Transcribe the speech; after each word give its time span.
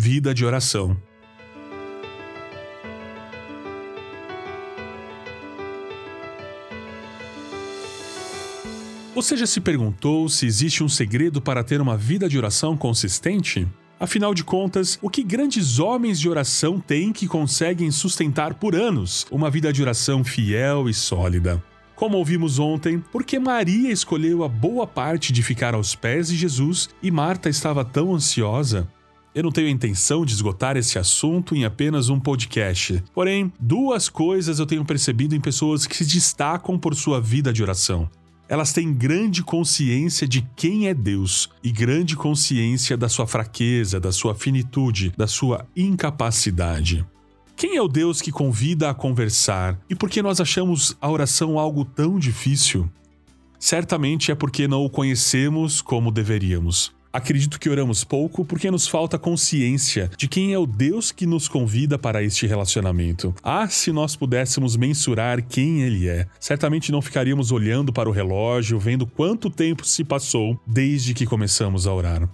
vida 0.00 0.32
de 0.32 0.46
oração. 0.46 0.96
Você 9.12 9.36
já 9.36 9.44
se 9.44 9.60
perguntou 9.60 10.28
se 10.28 10.46
existe 10.46 10.84
um 10.84 10.88
segredo 10.88 11.42
para 11.42 11.64
ter 11.64 11.80
uma 11.80 11.96
vida 11.96 12.28
de 12.28 12.38
oração 12.38 12.76
consistente? 12.76 13.66
Afinal 13.98 14.32
de 14.32 14.44
contas, 14.44 14.96
o 15.02 15.10
que 15.10 15.24
grandes 15.24 15.80
homens 15.80 16.20
de 16.20 16.28
oração 16.28 16.78
têm 16.78 17.12
que 17.12 17.26
conseguem 17.26 17.90
sustentar 17.90 18.54
por 18.54 18.76
anos 18.76 19.26
uma 19.32 19.50
vida 19.50 19.72
de 19.72 19.82
oração 19.82 20.22
fiel 20.22 20.88
e 20.88 20.94
sólida? 20.94 21.60
Como 21.96 22.16
ouvimos 22.16 22.60
ontem, 22.60 23.02
porque 23.10 23.40
Maria 23.40 23.90
escolheu 23.90 24.44
a 24.44 24.48
boa 24.48 24.86
parte 24.86 25.32
de 25.32 25.42
ficar 25.42 25.74
aos 25.74 25.96
pés 25.96 26.28
de 26.28 26.36
Jesus 26.36 26.88
e 27.02 27.10
Marta 27.10 27.48
estava 27.48 27.84
tão 27.84 28.14
ansiosa? 28.14 28.88
Eu 29.38 29.44
não 29.44 29.52
tenho 29.52 29.68
a 29.68 29.70
intenção 29.70 30.26
de 30.26 30.32
esgotar 30.32 30.76
esse 30.76 30.98
assunto 30.98 31.54
em 31.54 31.64
apenas 31.64 32.08
um 32.08 32.18
podcast. 32.18 33.00
Porém, 33.14 33.52
duas 33.60 34.08
coisas 34.08 34.58
eu 34.58 34.66
tenho 34.66 34.84
percebido 34.84 35.32
em 35.32 35.40
pessoas 35.40 35.86
que 35.86 35.96
se 35.96 36.04
destacam 36.04 36.76
por 36.76 36.92
sua 36.96 37.20
vida 37.20 37.52
de 37.52 37.62
oração. 37.62 38.10
Elas 38.48 38.72
têm 38.72 38.92
grande 38.92 39.44
consciência 39.44 40.26
de 40.26 40.44
quem 40.56 40.88
é 40.88 40.92
Deus 40.92 41.48
e 41.62 41.70
grande 41.70 42.16
consciência 42.16 42.96
da 42.96 43.08
sua 43.08 43.28
fraqueza, 43.28 44.00
da 44.00 44.10
sua 44.10 44.34
finitude, 44.34 45.12
da 45.16 45.28
sua 45.28 45.64
incapacidade. 45.76 47.06
Quem 47.54 47.76
é 47.76 47.80
o 47.80 47.86
Deus 47.86 48.20
que 48.20 48.32
convida 48.32 48.90
a 48.90 48.94
conversar 48.94 49.78
e 49.88 49.94
por 49.94 50.10
que 50.10 50.20
nós 50.20 50.40
achamos 50.40 50.96
a 51.00 51.08
oração 51.08 51.60
algo 51.60 51.84
tão 51.84 52.18
difícil? 52.18 52.90
Certamente 53.56 54.32
é 54.32 54.34
porque 54.34 54.66
não 54.66 54.84
o 54.84 54.90
conhecemos 54.90 55.80
como 55.80 56.10
deveríamos. 56.10 56.97
Acredito 57.12 57.58
que 57.58 57.70
oramos 57.70 58.04
pouco 58.04 58.44
porque 58.44 58.70
nos 58.70 58.86
falta 58.86 59.18
consciência 59.18 60.10
de 60.16 60.28
quem 60.28 60.52
é 60.52 60.58
o 60.58 60.66
Deus 60.66 61.10
que 61.10 61.26
nos 61.26 61.48
convida 61.48 61.98
para 61.98 62.22
este 62.22 62.46
relacionamento. 62.46 63.34
Ah, 63.42 63.66
se 63.68 63.90
nós 63.90 64.14
pudéssemos 64.14 64.76
mensurar 64.76 65.42
quem 65.42 65.82
Ele 65.82 66.06
é, 66.06 66.26
certamente 66.38 66.92
não 66.92 67.00
ficaríamos 67.00 67.50
olhando 67.50 67.92
para 67.92 68.08
o 68.08 68.12
relógio, 68.12 68.78
vendo 68.78 69.06
quanto 69.06 69.48
tempo 69.48 69.86
se 69.86 70.04
passou 70.04 70.60
desde 70.66 71.14
que 71.14 71.24
começamos 71.24 71.86
a 71.86 71.94
orar. 71.94 72.28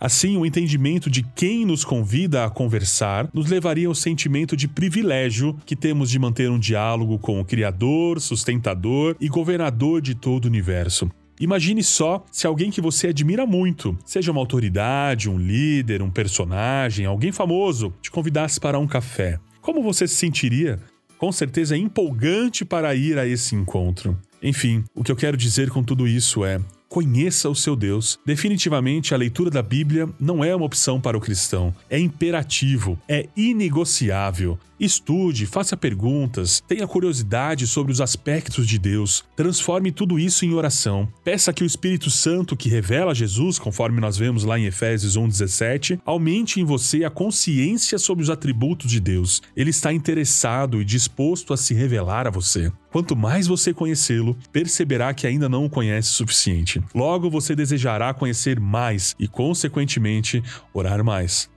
Assim, 0.00 0.36
o 0.36 0.44
entendimento 0.44 1.08
de 1.08 1.22
quem 1.22 1.64
nos 1.64 1.84
convida 1.84 2.44
a 2.44 2.50
conversar 2.50 3.28
nos 3.32 3.48
levaria 3.48 3.88
ao 3.88 3.94
sentimento 3.94 4.56
de 4.56 4.68
privilégio 4.68 5.56
que 5.64 5.76
temos 5.76 6.10
de 6.10 6.18
manter 6.18 6.50
um 6.50 6.58
diálogo 6.58 7.18
com 7.18 7.40
o 7.40 7.44
Criador, 7.44 8.20
sustentador 8.20 9.16
e 9.20 9.28
governador 9.28 10.00
de 10.02 10.14
todo 10.14 10.44
o 10.44 10.48
universo. 10.48 11.10
Imagine 11.40 11.82
só 11.82 12.24
se 12.30 12.46
alguém 12.46 12.70
que 12.70 12.80
você 12.80 13.08
admira 13.08 13.44
muito, 13.44 13.98
seja 14.04 14.30
uma 14.30 14.40
autoridade, 14.40 15.28
um 15.28 15.38
líder, 15.38 16.00
um 16.00 16.10
personagem, 16.10 17.06
alguém 17.06 17.32
famoso, 17.32 17.92
te 18.00 18.10
convidasse 18.10 18.60
para 18.60 18.78
um 18.78 18.86
café. 18.86 19.38
Como 19.60 19.82
você 19.82 20.06
se 20.06 20.14
sentiria? 20.14 20.78
Com 21.18 21.32
certeza 21.32 21.74
é 21.74 21.78
empolgante 21.78 22.64
para 22.64 22.94
ir 22.94 23.18
a 23.18 23.26
esse 23.26 23.54
encontro. 23.54 24.16
Enfim, 24.42 24.84
o 24.94 25.02
que 25.02 25.10
eu 25.10 25.16
quero 25.16 25.36
dizer 25.36 25.70
com 25.70 25.82
tudo 25.82 26.06
isso 26.06 26.44
é: 26.44 26.60
conheça 26.94 27.50
o 27.50 27.56
seu 27.56 27.74
Deus. 27.74 28.20
Definitivamente, 28.24 29.12
a 29.12 29.16
leitura 29.16 29.50
da 29.50 29.60
Bíblia 29.60 30.08
não 30.20 30.44
é 30.44 30.54
uma 30.54 30.64
opção 30.64 31.00
para 31.00 31.18
o 31.18 31.20
cristão, 31.20 31.74
é 31.90 31.98
imperativo, 31.98 32.96
é 33.08 33.28
inegociável. 33.36 34.56
Estude, 34.78 35.44
faça 35.44 35.76
perguntas, 35.76 36.62
tenha 36.68 36.86
curiosidade 36.86 37.66
sobre 37.66 37.92
os 37.92 38.00
aspectos 38.00 38.66
de 38.66 38.78
Deus, 38.78 39.24
transforme 39.34 39.90
tudo 39.90 40.20
isso 40.20 40.44
em 40.44 40.52
oração. 40.52 41.08
Peça 41.24 41.52
que 41.52 41.64
o 41.64 41.66
Espírito 41.66 42.10
Santo, 42.10 42.56
que 42.56 42.68
revela 42.68 43.14
Jesus, 43.14 43.58
conforme 43.58 44.00
nós 44.00 44.16
vemos 44.16 44.44
lá 44.44 44.56
em 44.58 44.66
Efésios 44.66 45.16
1,17, 45.16 46.00
aumente 46.04 46.60
em 46.60 46.64
você 46.64 47.02
a 47.04 47.10
consciência 47.10 47.98
sobre 47.98 48.22
os 48.22 48.30
atributos 48.30 48.90
de 48.90 49.00
Deus. 49.00 49.42
Ele 49.56 49.70
está 49.70 49.92
interessado 49.92 50.80
e 50.80 50.84
disposto 50.84 51.52
a 51.52 51.56
se 51.56 51.74
revelar 51.74 52.28
a 52.28 52.30
você. 52.30 52.70
Quanto 52.94 53.16
mais 53.16 53.48
você 53.48 53.74
conhecê-lo, 53.74 54.38
perceberá 54.52 55.12
que 55.12 55.26
ainda 55.26 55.48
não 55.48 55.64
o 55.64 55.68
conhece 55.68 56.10
o 56.10 56.12
suficiente. 56.12 56.80
Logo, 56.94 57.28
você 57.28 57.52
desejará 57.56 58.14
conhecer 58.14 58.60
mais 58.60 59.16
e, 59.18 59.26
consequentemente, 59.26 60.40
orar 60.72 61.02
mais. 61.02 61.50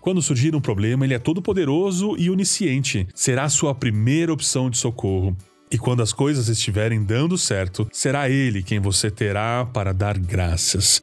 Quando 0.00 0.22
surgir 0.22 0.54
um 0.54 0.60
problema, 0.60 1.04
ele 1.04 1.14
é 1.14 1.18
todo-poderoso 1.18 2.14
e 2.16 2.30
onisciente. 2.30 3.08
Será 3.12 3.48
sua 3.48 3.74
primeira 3.74 4.32
opção 4.32 4.70
de 4.70 4.78
socorro. 4.78 5.36
E 5.68 5.76
quando 5.76 6.00
as 6.00 6.12
coisas 6.12 6.48
estiverem 6.48 7.02
dando 7.02 7.36
certo, 7.36 7.88
será 7.92 8.30
Ele 8.30 8.62
quem 8.62 8.78
você 8.78 9.10
terá 9.10 9.64
para 9.64 9.92
dar 9.92 10.16
graças. 10.16 11.02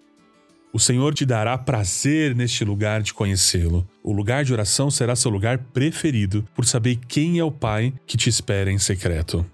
O 0.72 0.80
Senhor 0.80 1.14
te 1.14 1.26
dará 1.26 1.58
prazer 1.58 2.34
neste 2.34 2.64
lugar 2.64 3.02
de 3.02 3.14
conhecê-lo. 3.14 3.86
O 4.02 4.14
lugar 4.14 4.46
de 4.46 4.54
oração 4.54 4.90
será 4.90 5.18
seu 5.18 5.30
lugar 5.30 5.58
preferido, 5.58 6.48
por 6.56 6.66
saber 6.66 6.98
quem 7.10 7.40
é 7.40 7.44
o 7.44 7.52
Pai 7.52 7.94
que 8.08 8.16
te 8.16 8.30
espera 8.30 8.72
em 8.72 8.80
secreto. 8.80 9.46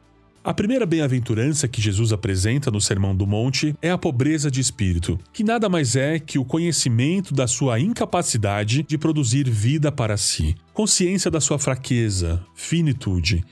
A 0.43 0.55
primeira 0.55 0.87
bem-aventurança 0.87 1.67
que 1.67 1.79
Jesus 1.79 2.11
apresenta 2.11 2.71
no 2.71 2.81
Sermão 2.81 3.15
do 3.15 3.27
Monte 3.27 3.75
é 3.79 3.91
a 3.91 3.97
pobreza 3.97 4.49
de 4.49 4.59
espírito, 4.59 5.19
que 5.31 5.43
nada 5.43 5.69
mais 5.69 5.95
é 5.95 6.17
que 6.17 6.39
o 6.39 6.43
conhecimento 6.43 7.31
da 7.31 7.45
sua 7.45 7.79
incapacidade 7.79 8.81
de 8.81 8.97
produzir 8.97 9.47
vida 9.47 9.91
para 9.91 10.17
si, 10.17 10.55
consciência 10.73 11.29
da 11.29 11.39
sua 11.39 11.59
fraqueza, 11.59 12.43
finitude. 12.55 13.45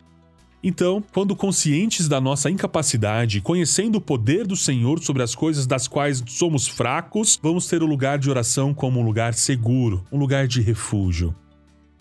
Então, 0.64 1.04
quando 1.14 1.36
conscientes 1.36 2.08
da 2.08 2.20
nossa 2.20 2.50
incapacidade, 2.50 3.40
conhecendo 3.40 4.00
o 4.00 4.02
poder 4.02 4.48
do 4.48 4.56
Senhor 4.56 5.00
sobre 5.00 5.22
as 5.22 5.36
coisas 5.36 5.68
das 5.68 5.88
quais 5.88 6.24
somos 6.26 6.68
fracos, 6.68 7.40
vamos 7.40 7.68
ter 7.68 7.84
o 7.84 7.86
lugar 7.86 8.18
de 8.18 8.32
oração 8.32 8.74
como 8.74 9.00
um 9.00 9.04
lugar 9.04 9.36
seguro, 9.36 10.04
um 10.12 10.18
lugar 10.18 10.48
de 10.48 10.60
refúgio. 10.60 11.36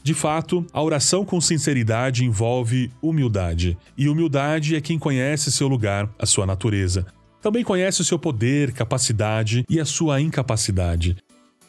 De 0.03 0.15
fato, 0.15 0.65
a 0.73 0.83
oração 0.83 1.25
com 1.25 1.41
sinceridade 1.41 2.25
envolve 2.25 2.91
humildade, 3.03 3.77
e 3.97 4.09
humildade 4.09 4.75
é 4.75 4.81
quem 4.81 4.99
conhece 4.99 5.53
seu 5.53 5.69
lugar, 5.69 6.09
a 6.19 6.25
sua 6.25 6.47
natureza. 6.47 7.07
Também 7.43 7.63
conhece 7.63 8.01
o 8.01 8.05
seu 8.05 8.19
poder, 8.19 8.73
capacidade 8.73 9.65
e 9.69 9.79
a 9.79 9.85
sua 9.85 10.21
incapacidade. 10.21 11.17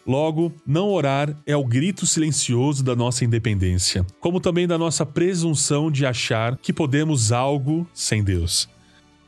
Logo, 0.08 0.52
não 0.66 0.90
orar 0.90 1.36
é 1.46 1.56
o 1.56 1.64
grito 1.64 2.08
silencioso 2.08 2.84
da 2.84 2.96
nossa 2.96 3.24
independência, 3.24 4.06
como 4.20 4.40
também 4.40 4.68
da 4.68 4.78
nossa 4.78 5.06
presunção 5.06 5.92
de 5.92 6.06
achar 6.06 6.58
que 6.58 6.74
podemos 6.74 7.32
algo 7.32 7.88
sem 7.94 8.24
Deus. 8.24 8.68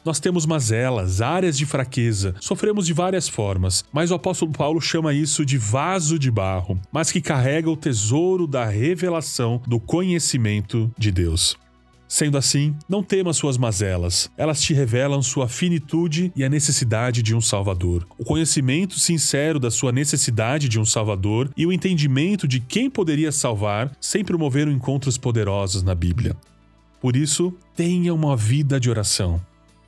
Nós 0.03 0.19
temos 0.19 0.45
mazelas, 0.45 1.22
áreas 1.22 1.57
de 1.57 1.66
fraqueza, 1.66 2.35
sofremos 2.39 2.88
de 2.88 2.94
várias 2.94 3.29
formas, 3.29 3.85
mas 3.94 4.09
o 4.09 4.16
apóstolo 4.16 4.51
Paulo 4.51 4.81
chama 4.81 5.13
isso 5.13 5.45
de 5.45 5.57
vaso 5.57 6.17
de 6.17 6.31
barro, 6.31 6.79
mas 6.91 7.12
que 7.12 7.22
carrega 7.22 7.69
o 7.69 7.78
tesouro 7.78 8.47
da 8.47 8.66
revelação 8.66 9.62
do 9.67 9.79
conhecimento 9.79 10.91
de 10.97 11.12
Deus. 11.12 11.56
Sendo 12.07 12.38
assim, 12.38 12.75
não 12.89 13.01
tema 13.01 13.31
suas 13.31 13.57
mazelas, 13.57 14.29
elas 14.35 14.62
te 14.62 14.73
revelam 14.73 15.22
sua 15.22 15.47
finitude 15.47 16.29
e 16.35 16.44
a 16.44 16.50
necessidade 16.50 17.23
de 17.23 17.33
um 17.33 17.39
Salvador. 17.39 18.06
O 18.18 18.25
conhecimento 18.25 19.00
sincero 19.00 19.57
da 19.57 19.72
sua 19.72 19.94
necessidade 19.94 20.68
de 20.68 20.78
um 20.78 20.83
Salvador 20.83 21.50
e 21.56 21.66
o 21.66 21.72
entendimento 21.72 22.50
de 22.50 22.59
quem 22.59 22.89
poderia 22.89 23.31
salvar 23.31 23.95
sempre 24.01 24.33
promoveram 24.33 24.73
encontros 24.73 25.18
poderosos 25.18 25.83
na 25.83 25.95
Bíblia. 25.95 26.35
Por 27.00 27.16
isso, 27.16 27.53
tenha 27.78 28.13
uma 28.13 28.35
vida 28.35 28.78
de 28.78 28.89
oração. 28.89 29.39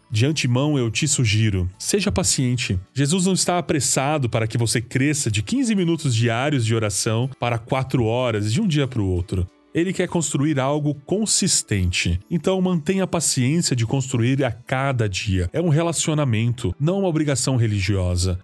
De 0.09 0.25
antemão 0.25 0.78
eu 0.78 0.91
te 0.91 1.08
sugiro, 1.08 1.69
seja 1.78 2.12
paciente. 2.12 2.80
Jesus 2.94 3.25
não 3.25 3.34
está 3.34 3.58
apressado 3.58 4.30
para 4.30 4.47
que 4.47 4.58
você 4.58 4.80
cresça 4.80 5.31
de 5.31 5.41
15 5.41 5.74
minutos 5.75 6.14
diários 6.16 6.66
de 6.66 6.75
oração 6.75 7.30
para 7.40 7.58
4 7.58 8.06
horas 8.06 8.53
de 8.53 8.62
um 8.62 8.68
dia 8.68 8.88
para 8.88 9.02
o 9.02 9.09
outro. 9.09 9.47
Ele 9.74 9.92
quer 9.92 10.08
construir 10.08 10.59
algo 10.59 10.94
consistente. 11.06 12.19
Então 12.30 12.62
mantenha 12.62 13.06
a 13.06 13.08
paciência 13.08 13.75
de 13.75 13.88
construir 13.88 14.44
a 14.46 14.52
cada 14.52 15.09
dia. 15.09 15.50
É 15.52 15.59
um 15.59 15.69
relacionamento, 15.69 16.75
não 16.80 17.00
uma 17.00 17.08
obrigação 17.08 17.56
religiosa. 17.56 18.40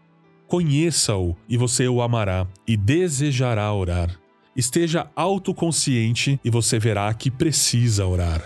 Conheça-o 0.47 1.37
e 1.47 1.55
você 1.55 1.87
o 1.87 2.01
amará 2.01 2.47
e 2.67 2.75
desejará 2.75 3.71
orar. 3.71 4.19
Esteja 4.55 5.07
autoconsciente 5.15 6.39
e 6.43 6.49
você 6.49 6.79
verá 6.79 7.13
que 7.13 7.29
precisa 7.29 8.07
orar. 8.07 8.43